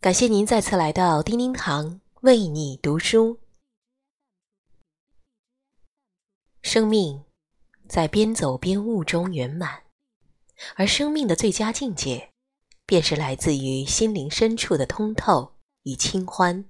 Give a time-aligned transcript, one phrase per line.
[0.00, 3.38] 感谢您再次来到叮叮堂为你读书。
[6.62, 7.22] 生命
[7.86, 9.82] 在边走边悟中圆满，
[10.76, 12.32] 而生命的最佳境界，
[12.86, 16.64] 便是来自于心灵深处的通透与清欢，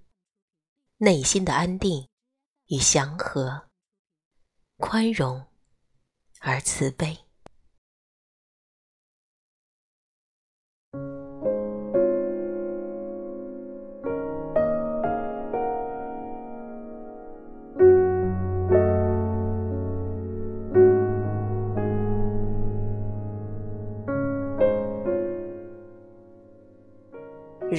[0.97, 2.09] 内心的安定
[2.67, 3.69] 与祥和，
[4.77, 5.47] 宽容
[6.41, 7.30] 而慈悲。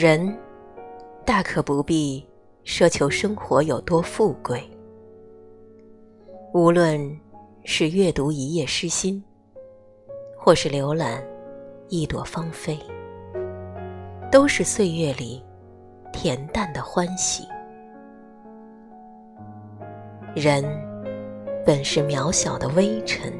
[0.01, 0.35] 人
[1.23, 2.27] 大可不必
[2.65, 4.59] 奢求生活有多富贵，
[6.55, 7.19] 无论
[7.65, 9.23] 是阅读一页诗心，
[10.35, 11.23] 或是浏览
[11.87, 12.79] 一朵芳菲，
[14.31, 15.39] 都是岁月里
[16.11, 17.47] 恬淡的欢喜。
[20.33, 20.63] 人
[21.63, 23.31] 本是渺小的微尘，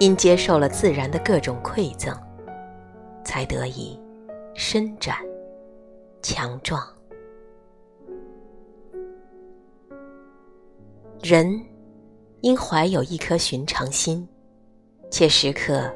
[0.00, 2.12] 因接受了自然的各种馈赠，
[3.22, 3.96] 才得以。
[4.60, 5.16] 伸展，
[6.28, 6.86] 强壮。
[11.22, 11.58] 人
[12.42, 14.28] 应怀有一颗寻常心，
[15.10, 15.90] 且时刻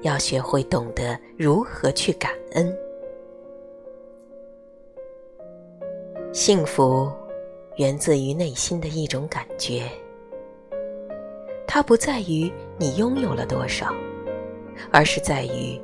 [0.00, 2.74] 要学会懂得如何去感恩。
[6.32, 7.12] 幸福
[7.76, 9.86] 源自于内心的一种感觉，
[11.66, 13.94] 它不在于你拥有了多少，
[14.90, 15.78] 而是在于。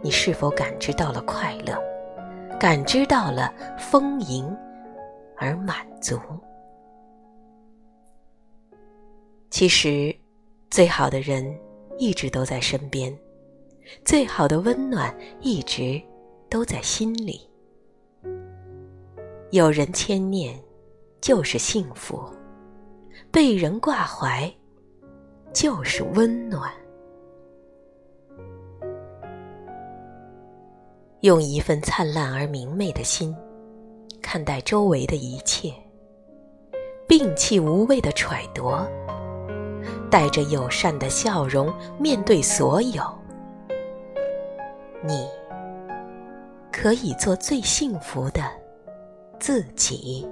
[0.00, 1.76] 你是否感知到了快乐，
[2.58, 4.56] 感知到了丰盈
[5.36, 6.18] 而满足？
[9.50, 10.14] 其实，
[10.70, 11.44] 最好的人
[11.98, 13.16] 一直都在身边，
[14.04, 16.00] 最好的温暖一直
[16.48, 17.48] 都在心里。
[19.50, 20.58] 有人牵念，
[21.20, 22.18] 就是幸福；
[23.30, 24.52] 被人挂怀，
[25.52, 26.72] 就是温暖。
[31.26, 33.34] 用一份灿烂而明媚的心
[34.22, 35.74] 看待周围的一切，
[37.08, 38.70] 摒弃无谓的揣度，
[40.08, 43.02] 带着友善的笑容面对所有，
[45.04, 45.28] 你
[46.70, 48.44] 可以做最幸福的
[49.40, 50.24] 自己。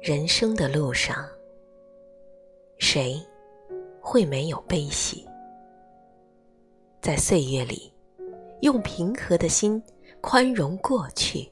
[0.00, 1.28] 人生的路上，
[2.78, 3.20] 谁
[4.00, 5.26] 会没有悲喜？
[7.00, 7.92] 在岁月里。
[8.60, 9.82] 用平和的心
[10.20, 11.50] 宽容过去，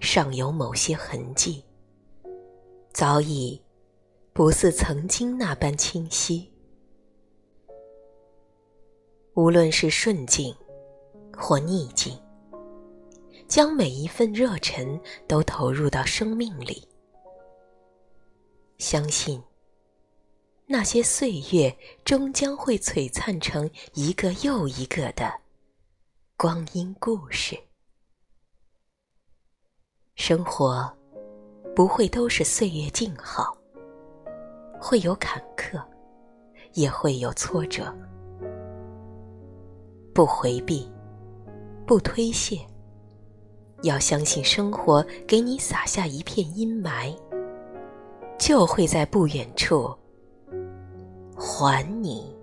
[0.00, 1.64] 尚有某些痕迹，
[2.92, 3.60] 早已
[4.32, 6.52] 不似曾经那般清晰。
[9.34, 10.54] 无论是顺境
[11.36, 12.16] 或逆境，
[13.48, 16.86] 将每一份热忱都投入到生命里，
[18.78, 19.42] 相信
[20.64, 25.45] 那些岁月终将会璀璨成一个又一个的。
[26.38, 27.56] 光阴故事，
[30.16, 30.94] 生活
[31.74, 33.56] 不会都是岁月静好，
[34.78, 35.82] 会有坎坷，
[36.74, 37.90] 也会有挫折。
[40.12, 40.86] 不回避，
[41.86, 42.60] 不推卸，
[43.84, 47.16] 要相信生活给你撒下一片阴霾，
[48.38, 49.96] 就会在不远处
[51.34, 52.36] 还你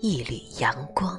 [0.00, 1.18] 一缕阳光。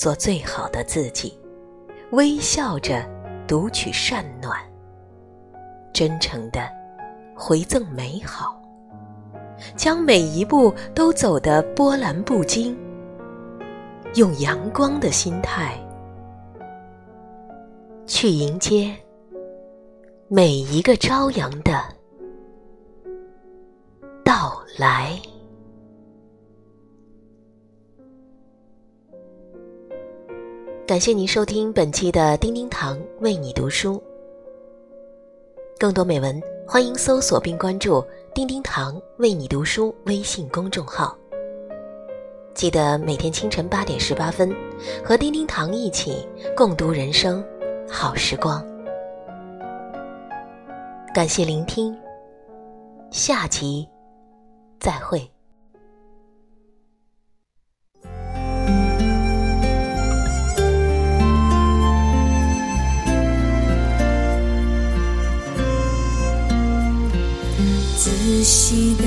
[0.00, 1.38] 做最好的自己，
[2.12, 3.06] 微笑着
[3.46, 4.58] 读取善暖，
[5.92, 6.66] 真诚的
[7.36, 8.58] 回赠美好，
[9.76, 12.74] 将每一步都走得波澜不惊，
[14.14, 15.78] 用阳光的心态
[18.06, 18.96] 去迎接
[20.28, 21.78] 每一个朝阳的
[24.24, 25.12] 到来。
[30.90, 34.02] 感谢您收听本期的叮叮堂为你读书。
[35.78, 38.04] 更多美文，欢迎搜索并关注
[38.34, 41.16] “叮叮堂为你读书”微信公众号。
[42.54, 44.52] 记得每天清晨八点十八分，
[45.04, 46.26] 和叮叮堂一起
[46.56, 47.40] 共读人生
[47.88, 48.60] 好时光。
[51.14, 51.96] 感谢聆听，
[53.12, 53.88] 下集
[54.80, 55.30] 再会。
[68.50, 69.04] 仔细的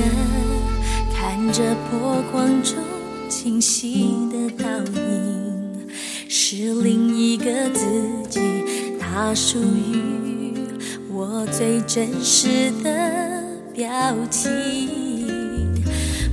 [1.12, 2.78] 看着破光中
[3.28, 5.86] 清晰的倒影，
[6.30, 7.44] 是另一个
[7.74, 7.84] 自
[8.30, 8.40] 己，
[8.98, 10.54] 它属于
[11.12, 13.44] 我最真实的
[13.74, 13.92] 表
[14.30, 14.88] 情。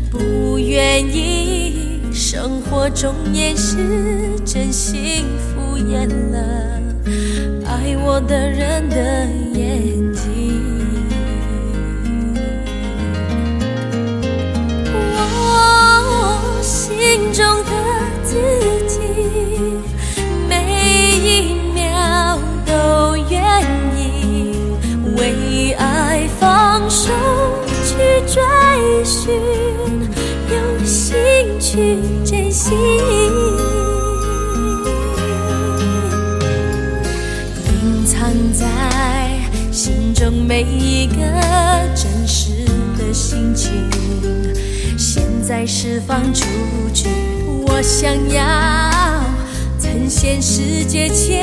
[0.09, 6.79] 不愿意生活中掩饰真心敷衍了
[7.65, 10.80] 爱我的人的眼睛。
[45.51, 46.45] 现在释放出
[46.93, 47.09] 去。
[47.67, 48.41] 我想要
[49.77, 51.41] 呈现世界前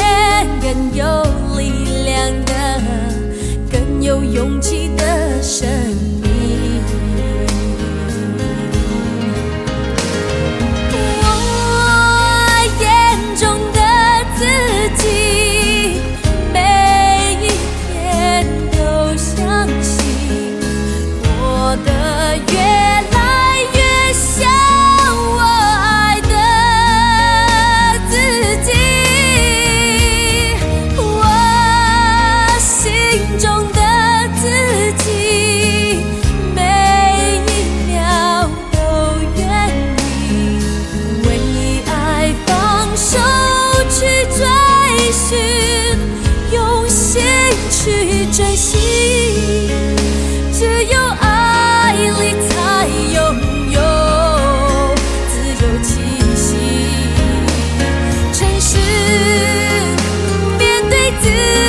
[61.21, 61.68] 自